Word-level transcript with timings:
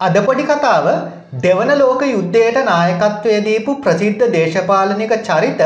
අදපොඩි 0.00 0.44
කතාව 0.48 0.84
දෙවන 1.44 1.70
ලෝක 1.78 2.02
යුද්ධයට 2.06 2.58
නායකත්වය 2.66 3.38
දීපු 3.46 3.72
ප්‍රසිද්ධ 3.84 4.20
දේශපාලනික 4.34 5.14
චරිත 5.28 5.62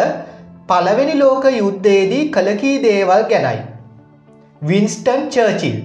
පළවෙනි 0.68 1.16
ලෝක 1.18 1.44
යුද්ධයේදී 1.56 2.30
කලකී 2.30 2.78
දේවල් 2.84 3.24
ගැනයි. 3.32 3.60
වින්ස්ටන් 4.62 5.28
චර්චිල් 5.34 5.76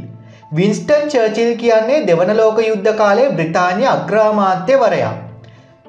වින්ස්ටන් 0.53 1.11
චර්චිල් 1.13 1.51
කියන්නේ 1.57 2.05
දෙවන 2.05 2.31
ලෝක 2.37 2.61
යුද්ධ 2.61 2.89
කාලේ 3.01 3.27
බ්‍රිතාන්‍ය 3.31 3.83
අග්‍රාමාත්‍යවරයා. 3.95 5.13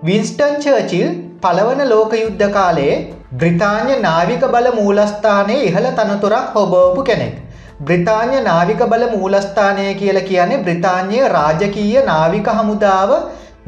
වින්ස්ටන් 0.02 0.58
චර්චිල් 0.64 1.08
පළවන 1.40 1.84
ලෝක 1.88 2.12
යුද්ධ 2.14 2.46
කාලයේ 2.52 2.96
බ්‍රිතාන්‍ය 3.34 4.00
නාවික 4.00 4.48
බල 4.48 4.68
මූලස්ථානයේ 4.72 5.62
ඉහළ 5.62 5.88
තනතුරක් 5.92 6.50
හොබෝපු 6.56 7.06
කෙනෙක්. 7.10 7.34
බ්‍රිතාන්‍ය 7.80 8.38
නාවික 8.42 8.80
බල 8.92 9.04
මූලස්ථානය 9.12 9.84
කියල 9.94 10.18
කියන්නේ 10.22 10.62
බ්‍රිතාන්‍යය 10.62 11.20
රාජකීය 11.28 12.00
නාවික 12.04 12.48
හමුදාව 12.50 13.10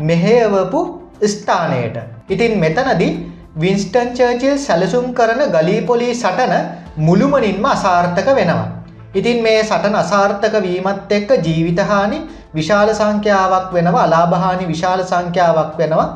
මෙහෙයවපු 0.01 0.81
ස්ථානයට. 1.25 1.97
ඉතින් 2.29 2.53
මෙතනදි 2.59 3.09
වින්ස්ටන් 3.57 4.09
චර්චිල් 4.19 4.57
සැලසුම් 4.59 5.07
කරන 5.15 5.43
ගලීපොලී 5.49 6.15
සටන 6.15 6.55
මුළුමනින්ම 6.99 7.67
අසාර්ථක 7.67 8.31
වෙනවා. 8.39 8.67
ඉතින් 9.15 9.39
මේ 9.43 9.61
සටන 9.63 9.95
අසාර්ථක 9.97 10.57
වීමත් 10.61 11.13
එක්ක 11.19 11.31
ජීවිතහානි 11.47 12.19
විශාල 12.55 12.91
සංඛ්‍යාවක් 12.93 13.69
වෙනවා 13.73 14.03
අලාභහානි 14.03 14.67
විශාල 14.67 15.03
සංඛ්‍යාවක් 15.05 15.79
වෙනවා 15.79 16.09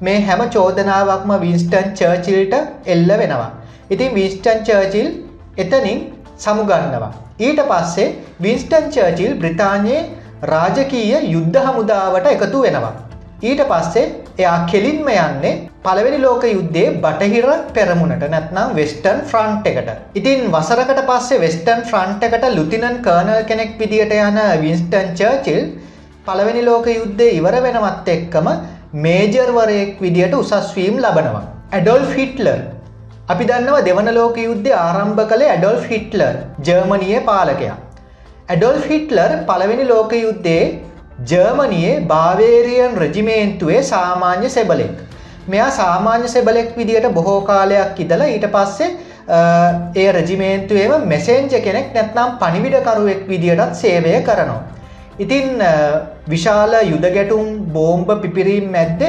මේ 0.00 0.20
හැම 0.20 0.44
චෝදනාවක්ම 0.48 1.32
වින්ස්ටන් 1.40 1.90
චර්චිල්ට 1.94 2.54
එල්ල 2.86 3.10
වෙනවා. 3.14 3.50
ඉතින් 3.90 4.14
විස්ටන් 4.14 4.62
චර්චිල් 4.68 5.08
එතනින් 5.56 5.98
සමුගන්නවා. 6.36 7.12
ඊට 7.40 7.60
පස්සේ 7.68 8.08
වින්ස්ටන් 8.40 8.90
චර්චිල් 8.94 9.32
බ්‍රිතාන්‍යයේ 9.42 10.00
රාජකීය 10.44 11.30
යුද්ධ 11.34 11.58
හමුදාවට 11.66 12.26
එකතු 12.30 12.62
වෙනවා. 12.64 12.94
ඊට 13.42 13.62
පස්සේ 13.68 14.06
එයා 14.38 14.56
කෙලින්ම 14.70 15.06
යන්නේ 15.10 15.52
පළවෙනි 15.84 16.18
ලෝක 16.18 16.42
යුද්ධේ 16.46 16.88
බටහිර 17.04 17.46
පෙරමුණට 17.76 18.24
නැත්නම් 18.26 18.74
වෙස්ටර්න් 18.78 19.20
ෆ්‍රන්ට් 19.30 19.70
එකට. 19.70 19.88
ඉතින් 20.14 20.42
වසරකට 20.54 21.00
පස්සේ 21.10 21.40
වෙස්ටර්න් 21.44 21.86
ෆ්‍රන්ට් 21.90 22.26
එකට 22.28 22.44
ලුතිනන් 22.56 22.98
කර්නල් 23.06 23.40
කෙනෙක් 23.50 23.72
විදියට 23.78 24.12
යන 24.18 24.40
වින්ස්ටන් 24.64 25.14
චර්චිල් 25.14 25.62
පළවෙනි 26.26 26.66
ලෝක 26.66 26.90
යුද්ධය 26.90 27.30
ඉවර 27.38 27.56
වෙනවත් 27.66 28.12
එක්කම 28.16 28.50
මේජර්වරයෙක් 29.04 29.96
විදියට 30.04 30.34
උසස්වීම් 30.34 31.00
ලබනවා. 31.04 31.46
ඇඩොල් 31.72 32.04
ෆිට්ලර් 32.14 32.60
අපි 33.32 33.44
දන්නව 33.48 33.76
දෙවන 33.88 34.08
ලෝක 34.16 34.36
යුද්ධ 34.44 34.68
ආරම්භ 34.76 35.20
කළේ 35.32 35.50
ඇඩොල් 35.54 35.76
ෆිට්ලර් 35.88 36.34
ජර්මණිය 36.66 37.18
පාලකයා. 37.28 37.76
ඇඩොල් 38.52 38.78
ෆිට්ලර් 38.86 39.32
පළවෙනි 39.50 39.84
ලෝක 39.90 40.12
යුද්ධේ 40.24 40.64
ජර්මණයේ 41.30 41.92
භාවේරියන් 42.12 42.98
රජිමේන්තුවේ 43.02 43.82
සාමාන්‍ය 43.92 44.48
සෙබලෙක්. 44.56 44.96
මෙයා 45.52 45.70
සාමාන්‍ය 45.80 46.28
සෙබලෙක් 46.34 46.70
විදියට 46.80 47.08
බොහෝ 47.18 47.38
කාලයක් 47.50 48.02
ඉදලා 48.04 48.30
ඊට 48.34 48.46
පස්සේ 48.56 48.90
ඒ 50.02 50.08
රජිමේන්තුවේම 50.18 51.08
මෙසෙන්ජ 51.14 51.54
කෙනෙක් 51.66 51.88
නැත්නම් 51.96 52.36
පනිවිඩකරුවෙක් 52.42 53.22
විදියටත් 53.32 53.80
සේවය 53.82 54.14
කරනවා. 54.28 54.60
ඉතින් 55.24 55.48
විශාල 56.34 56.74
යුද 56.92 57.06
ගැටුම් 57.18 57.46
බෝම්බ 57.76 58.10
පිපිරීම් 58.24 58.66
මැද්ද 58.76 59.02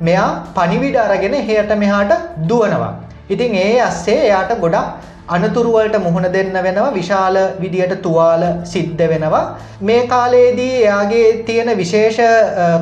මෙයා 0.00 0.30
පනිවිඩ 0.56 1.04
අරගෙන 1.04 1.36
හයට 1.50 1.78
මෙහාට 1.84 2.14
දුවනවා. 2.50 2.94
ඉතින් 3.28 3.54
ඒ 3.56 3.76
අස්සේ 3.82 4.18
එයාට 4.22 4.52
ගොඩක් 4.58 5.06
අනතුරුවලට 5.28 5.96
මුහුණ 5.98 6.28
දෙන්න 6.32 6.58
වෙනවා 6.58 6.90
විශාල 6.92 7.36
විදියට 7.60 7.94
තුවාල 8.02 8.44
සිද්ධ 8.64 9.02
වෙනවා 9.04 9.44
මේ 9.82 10.02
කාලයේදී 10.06 10.74
එයාගේ 10.82 11.26
තියෙන 11.44 11.70
විශේෂ 11.76 12.20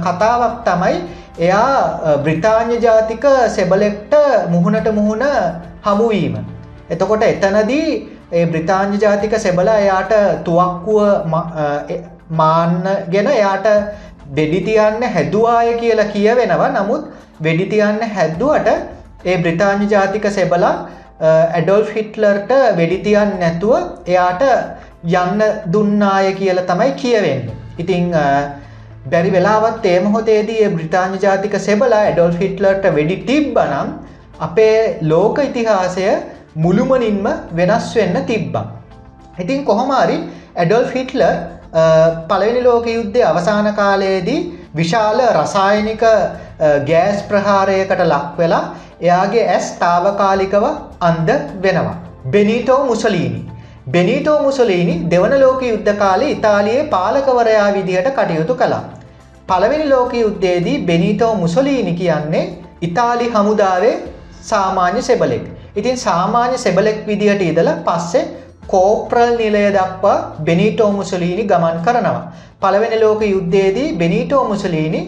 කතාවක් 0.03 0.59
තමයි 0.65 0.97
එයා 1.39 2.19
බ්‍රිතාන්‍ය 2.19 2.77
ජාතික 2.79 3.25
සෙබලෙක්ට 3.51 4.15
මුහුණට 4.49 4.89
මුහුණ 4.93 5.25
හමුවීම. 5.83 6.37
එතකොට 6.91 7.25
එතනදී 7.25 7.89
ඒ 8.33 8.47
බ්‍රිතාන්‍ය 8.47 8.99
ජාතික 8.99 9.35
සෙබල 9.39 9.69
එයාට 9.75 10.13
තුවක්කුව 10.45 10.99
මාන්න 12.33 12.83
ගෙන 13.11 13.29
එයාට 13.29 13.67
වෙඩිතියන්න 14.35 15.03
හැදවාය 15.11 15.79
කියලා 15.81 16.09
කියවෙනවා 16.09 16.71
නමුත් 16.71 17.05
වෙඩිතියන්න 17.43 18.01
හැද්දුවට 18.11 18.69
ඒ 19.27 19.37
බ්‍රිතාන්‍ය 19.39 19.87
ජාතික 19.87 20.27
සෙබලා 20.31 20.75
ඇඩොල් 21.21 21.85
ෆිට්ලර්ට 21.87 22.53
වෙඩිතියන් 22.77 23.33
නැතුව 23.41 23.75
එයාට 24.07 24.45
යන්න 25.15 25.43
දුන්නාය 25.73 26.33
කියල 26.35 26.61
තමයි 26.63 26.93
කියවෙන්න. 26.95 27.51
ඉතිං 27.79 28.15
බැරි 29.07 29.31
වෙලාවත් 29.31 29.85
ඒමහොතේදී 29.87 30.71
බ්‍රිතාන්‍ය 30.71 31.19
ජාතික 31.19 31.55
සෙබලා 31.61 32.03
ඇඩොල් 32.03 32.33
ෆිට්ලර්ට 32.33 32.87
වෙඩි 32.95 33.19
තිබ්බනම් 33.25 33.93
අපේ 34.41 34.79
ලෝක 35.03 35.39
ඉතිහාසය 35.41 36.09
මුළුමනින්ම 36.57 37.27
වෙනස් 37.53 37.91
වෙන්න 37.97 38.25
තිබ්බා. 38.25 38.67
ඉතින් 39.39 39.65
කොහොමාරි 39.65 40.19
ඇඩොල් 40.57 40.87
ෆිට්ලර් 40.87 41.37
පළවෙනි 42.29 42.63
ලෝක 42.63 42.87
යුද්ධය 42.89 43.23
අවසාන 43.25 43.69
කාලයේදී 43.75 44.41
විශාල 44.75 45.21
රසායනික 45.35 46.05
ගෑස් 46.85 47.23
ප්‍රහාරයකට 47.25 48.03
ලක් 48.05 48.39
වෙලා 48.39 48.65
එයාගේ 49.01 49.45
ඇස් 49.49 49.67
තාවකාලිකව 49.81 50.65
අන්ද 51.01 51.29
වෙනවා. 51.63 51.97
බෙනීටෝ 52.31 52.81
මුසලීනි. 52.85 53.41
බෙනීටෝ 53.91 54.39
මුසලීනි 54.43 54.95
දෙවන 55.11 55.35
ලෝක 55.41 55.63
යුද්ධ 55.63 55.93
කාලේ 55.99 56.31
ඉතාලියේ 56.31 56.87
පාලකවරයා 56.95 57.75
විදිහට 57.75 58.09
කටයුතු 58.11 58.55
කළා. 58.55 58.85
පළවෙනි 59.49 59.89
ලෝක 59.89 60.15
යුද්ධයේදී 60.15 60.79
බෙනීටෝ 60.87 61.35
මුසලීනි 61.35 61.93
කියන්නේ 61.95 62.47
ඉතාලි 62.83 63.29
හමුදාවේ 63.29 63.95
සාමාන්‍ය 64.43 65.03
සෙබලෙක්. 65.03 65.45
ඉතින් 65.77 65.97
සාමාන්‍ය 65.99 66.59
සෙබලෙක් 66.59 66.99
විදිහට 67.07 67.43
ඉදලා 67.43 67.77
පස්සේ 67.87 68.25
කෝප්‍රල් 68.67 69.37
නිලය 69.37 69.63
දක්වා 69.73 70.19
බෙනීටෝ 70.43 70.91
මුසලීනි 70.93 71.45
ගමන් 71.45 71.79
කරනවා. 71.85 72.33
පළවෙනි 72.61 73.01
ලෝක 73.01 73.23
යුද්ධයේදී 73.25 73.93
බෙනීටෝ 73.95 74.43
මුසලීනි 74.49 75.01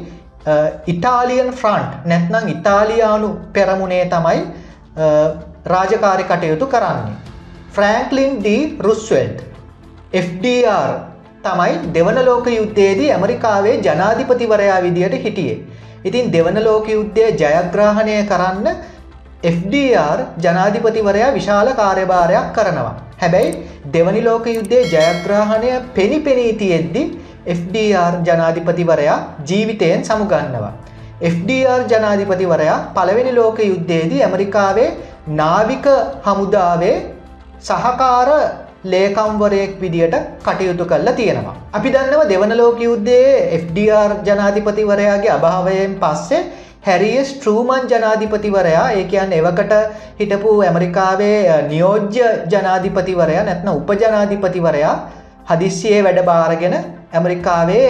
ඉතාලියන් 0.87 1.50
ෆ්‍රන්ට් 1.53 2.06
නැත්නම් 2.06 2.49
ඉතාලියානු 2.49 3.28
පෙරමුණේ 3.53 4.04
තමයි 4.06 4.41
රාජකාරි 5.66 6.25
කටයුතු 6.25 6.66
කරන්නේ. 6.66 7.16
ෆ්‍රෑන්ක්ලින් 7.72 8.38
ඩී 8.38 8.76
රුස්වල්ට් 8.81 9.43
FDR 10.15 10.93
තමයි 11.43 11.93
දෙවන 11.94 12.25
ලෝක 12.25 12.47
යුද්ධයේදී 12.49 13.10
ඇමරිකාවේ 13.12 13.75
ජනාධිපතිවරයා 13.78 14.82
විදියට 14.82 15.19
හිටියේ. 15.25 15.59
ඉතින් 16.04 16.32
දෙවන 16.32 16.65
ලෝක 16.65 16.88
යුද්ධය 16.88 17.26
ජයග්‍රාහණය 17.34 18.16
කරන්න 18.25 18.66
FDR 19.43 20.19
ජනාධිපතිවරයා 20.44 21.34
විශාල 21.34 21.69
කාර්යභාරයක් 21.81 22.47
කරනවා. 22.54 22.94
හැබැයි 23.21 23.50
දෙවනි 23.94 24.22
ලෝක 24.22 24.47
යුද්ධය 24.49 24.81
ජයග්‍රාහණය 24.94 25.71
පෙනි 25.94 26.19
පෙනී 26.21 26.53
තියෙද්දි 26.62 27.03
FDR 27.49 28.15
ජනාධිපතිවරයා 28.26 29.19
ජීවිතයෙන් 29.49 30.04
සමුගන්නවා. 30.04 30.72
FDR 31.25 31.81
ජනාධිපතිවරයා 31.93 32.78
පළවෙනි 32.97 33.34
ලෝක 33.34 33.59
යුද්ධයේදී 33.60 34.22
ඇමරිකාවේ 34.22 34.91
නාවික 35.28 35.87
හමුදාවේ 36.26 36.97
සහකාර 37.60 38.28
ලේකම්වරයෙක් 38.84 39.81
විදියට 39.81 40.16
කටයුතු 40.43 40.84
කල්ලා 40.84 41.12
තියෙනවා. 41.12 41.56
අපි 41.72 41.88
දන්නව 41.91 42.22
දෙවන 42.28 42.56
ලෝක 42.56 42.81
යුද්ධයේ 42.81 43.59
FDR 43.62 44.10
ජනාධිපතිවරයාගේ 44.25 45.37
අභාවයෙන් 45.38 45.94
පස්සේ 46.03 46.47
හැරිය 46.83 47.25
ස්ට්‍රූමන් 47.25 47.89
ජනාධිපතිවරයා 47.91 48.91
ඒ 48.93 49.05
කියන් 49.05 49.33
එවකට 49.33 49.72
හිටපු 50.21 50.50
ඇමරිකාවේ 50.62 51.39
නියෝජ්‍ය 51.69 52.27
ජනාධිපතිවරයා 52.53 53.44
නැත්න 53.44 53.71
උපජනාධිපතිවරයා 53.71 54.94
හදිස්සියේ 55.50 56.05
වැඩ 56.05 56.21
භාරගෙන 56.25 56.77
ඇමරිකාවේ 57.12 57.84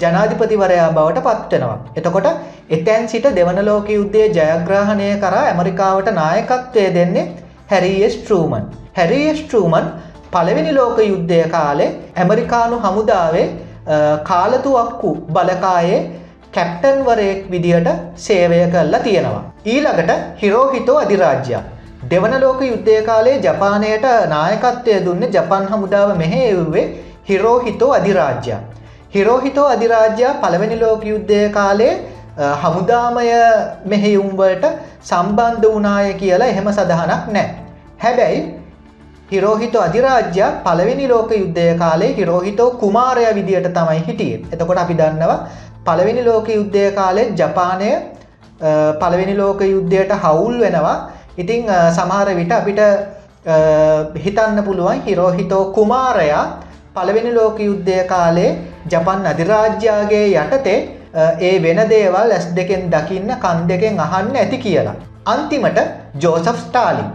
ජනාධිපතිවරයා 0.00 0.90
බවට 0.92 1.24
පත්වෙනවා. 1.28 1.78
එතකොට 1.96 2.28
එතැන් 2.70 3.08
සිට 3.08 3.26
දෙවන 3.36 3.64
ලෝක 3.64 3.88
යුද්ධය 3.90 4.26
ජයග්‍රහණය 4.30 5.08
කරා 5.20 5.46
ඇමරිකාවට 5.46 6.12
නායකත්වය 6.12 6.86
දෙන්නේ 6.94 7.26
හැරිය 7.70 8.10
ස්ට්‍රූමන්. 8.10 8.64
හැරිය 8.96 9.34
ස්ට්‍රූමන් 9.36 9.90
පළවෙනි 10.32 10.72
ලෝක 10.74 10.98
යුද්ධය 11.02 11.42
කාලේ 11.48 11.90
ඇමරිකානු 12.16 12.78
හමුදාවේ 12.78 13.46
කාලතුවක්කු 14.24 15.10
බලකායේ 15.32 16.00
කැප්ටන්වරයෙක් 16.54 17.40
විදිහට 17.52 17.88
සේවය 18.26 18.60
කරලා 18.72 19.02
තියෙනවා. 19.06 19.42
ඊළඟට 19.66 20.10
හිරෝහිතෝ 20.42 20.98
අධිරාජ්‍යයක්. 21.04 21.64
දෙවන 22.10 22.34
ලෝක 22.44 22.60
යුද්ධය 22.70 23.02
කාලේ 23.08 23.36
ජපානයට 23.46 24.06
නායකත්වය 24.34 24.94
දුන්න 25.06 25.24
ජපන් 25.34 25.66
හමුදාව 25.72 26.16
මෙහෙව්වේ 26.22 26.86
හිරෝහිතෝ 27.30 27.90
අධිරාජ්‍යයක්. 27.98 28.60
හිරෝහිතෝ 29.14 29.66
අධිරාජ්‍යයා 29.74 30.38
පළවෙනි 30.42 30.80
ලෝක 30.84 31.04
යුද්ධය 31.12 31.40
කාලේ 31.58 31.92
හමුදාමය 32.62 33.26
මෙහෙයුම්වලට 33.92 34.64
සම්බන්ධ 35.02 35.68
වනාය 35.76 36.14
කියලා 36.22 36.50
එහෙම 36.52 36.72
සඳහනක් 36.72 37.32
නෑ. 37.36 37.48
හැබැයි 38.04 38.42
හිරෝහිත 39.32 39.74
අධිරාජ්‍ය 39.86 40.46
පළවෙනි 40.64 41.08
ලෝක 41.08 41.32
යුද්ධය 41.40 41.66
කාලේ 41.82 42.12
හිරෝහිතෝ 42.20 42.70
කුමාරය 42.82 43.26
විදියට 43.38 43.68
තමයි 43.76 44.00
හිටිය. 44.06 44.34
එතකොට 44.52 44.80
අපි 44.84 44.94
දන්නවා 45.00 45.38
පළවෙනි 45.80 46.24
ලෝක 46.24 46.48
යුද්ධය 46.48 46.84
කාලෙත් 46.92 47.30
ජපානය 47.34 47.90
පළවෙනි 49.00 49.34
ලෝක 49.34 49.60
යුද්ධයට 49.66 50.12
හවුල් 50.18 50.56
වෙනවා 50.58 50.96
ඉතිං 51.36 51.68
සමහර 51.90 52.28
විට 52.34 52.52
අපිට 52.52 52.80
හිතන්න 54.16 54.64
පුළුවන් 54.64 55.02
හිරෝහිතෝ 55.02 55.64
කුමාරයා 55.72 56.44
පළවෙනි 56.94 57.32
ලෝක 57.32 57.60
යුද්ධය 57.60 57.98
කාලේ 58.06 58.50
ජපන් 58.86 59.26
අධිරාජ්‍යයාගේ 59.26 60.26
යටතේ 60.36 60.78
ඒ 61.40 61.54
වෙන 61.60 61.80
දේවල් 61.88 62.30
ඇස් 62.30 62.46
දෙකෙන් 62.50 62.90
දකින්න 62.90 63.30
කන් 63.36 63.68
දෙකෙන් 63.68 63.98
අහන්න 63.98 64.36
ඇති 64.36 64.58
කියලා. 64.58 64.94
අන්තිමට 65.26 65.78
ජෝසෆ් 66.16 66.58
ස්ටාලින්. 66.58 67.08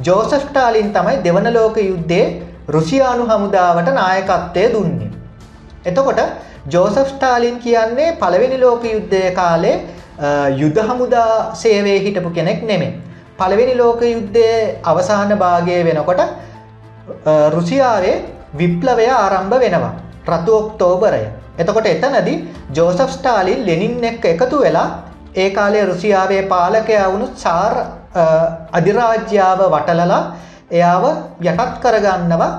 ජෝසෆ් 0.00 0.42
ස්ටාලින් 0.42 0.92
තමයි 0.92 1.16
දෙවන 1.24 1.52
ලෝක 1.52 1.76
යුද්ධේ 1.78 2.42
රුසියානු 2.68 3.26
හමුදාවට 3.26 3.88
නායකත්වය 3.92 4.66
දුන්නේ. 4.72 5.10
එතකොට 5.84 6.20
ජෝසෆ් 6.66 7.08
ස්ටාලින් 7.08 7.58
කියන්නේ 7.58 8.12
පළවෙනි 8.14 8.58
ලෝක 8.58 8.84
යුද්ධය 8.86 9.22
කාලේ 9.32 9.76
යුද 10.54 10.76
හමුදා 10.78 11.54
සේවය 11.54 11.94
හිටපු 12.00 12.30
කෙනෙක් 12.30 12.62
නෙමේ. 12.62 12.92
පළවෙනි 13.38 13.74
ලෝක 13.76 14.00
යුද්ධය 14.02 14.46
අවසාන 14.84 15.32
භාගය 15.36 15.84
වෙනකොට 15.84 16.20
රුසියාවේ 17.50 18.16
විප්ලවය 18.54 19.06
ආරම්භ 19.08 19.56
වෙනවා. 19.56 19.94
රතු 20.26 20.52
ඔක්තෝබරය. 20.54 21.24
එතකොට 21.58 21.86
එතනදි 21.86 22.34
ජෝසෆ් 22.70 23.10
ස්ටාලින් 23.10 23.64
ලෙනින් 23.64 24.04
එක් 24.04 24.24
එකතු 24.26 24.58
වෙලා 24.58 24.88
ඒ 25.34 25.50
කාලේ 25.50 25.84
රුසියාවේ 25.84 26.42
පාලකය 26.44 26.94
වුණු 27.04 27.28
සාර් 27.36 27.74
අධිරාජ්‍යාව 28.72 29.60
වටලලා 29.66 30.22
එයාව 30.70 31.04
යටත් 31.42 31.80
කරගන්නවා 31.80 32.50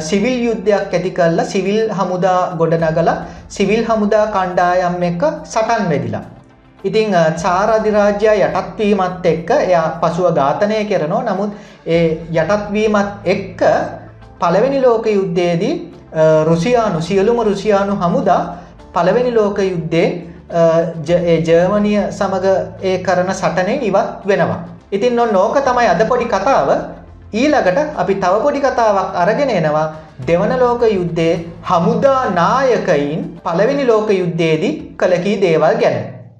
සිවිල් 0.00 0.38
යුද්ධයක් 0.46 0.92
ඇති 0.92 1.10
කල්ලා 1.10 1.44
සිවිල් 1.44 1.90
හමුදා 1.90 2.56
ගොඩනගල 2.56 3.10
සිවිල් 3.48 3.84
හමුදා 3.84 4.26
කණ්ඩායම් 4.28 5.02
එක 5.02 5.22
සටන් 5.44 5.88
වෙදිලා. 5.90 6.24
ඉතිං 6.84 7.10
චාර 7.42 7.68
අධිරාජ්‍යයා 7.70 8.50
යටත්වීමත් 8.50 9.26
එක්ක 9.26 9.50
එයා 9.50 9.98
පසුව 10.00 10.34
ඝාතනය 10.34 10.84
කරනවා 10.84 11.22
නමුත් 11.28 11.50
ඒ 11.86 12.18
යටත්වීමත් 12.32 13.26
එක්ක 13.26 13.60
පළවෙනි 14.40 14.80
ලෝක 14.80 15.06
යුද්ධයේදී 15.08 15.74
රුසියානු 16.44 17.02
සියලුම 17.02 17.42
රුසියානු 17.42 17.96
හමුදා 17.96 18.42
පළවෙනි 18.94 19.34
ලෝක 19.34 19.58
යුද්ධේ 19.60 20.08
ජර්මනිය 21.40 22.00
සමඟ 22.10 22.46
ඒ 22.82 22.98
කරන 22.98 23.34
සටනෙන් 23.34 23.82
ඉවත් 23.82 24.24
වෙනවා. 24.24 24.60
ඉතින් 24.92 25.16
නො 25.16 25.26
නෝක 25.28 25.58
තමයි 25.60 25.88
අද 25.88 26.06
පොඩි 26.08 26.24
කතාව 26.26 26.70
ඊළඟට 27.32 27.78
අපි 27.94 28.14
තව 28.14 28.34
පොඩි 28.42 28.60
කතාවක් 28.60 29.16
අරගෙන 29.22 29.50
එනවා 29.50 29.86
දෙවන 30.26 30.52
ලෝක 30.58 30.82
යුද්ධයේ 30.90 31.40
හමුදා 31.62 32.20
නායකයින් 32.34 33.26
පළවෙනි 33.44 33.84
ලෝක 33.84 34.08
යුද්ධයේදී 34.10 34.94
කළකී 34.96 35.40
දේවල් 35.40 35.76
ගැන. 35.82 36.17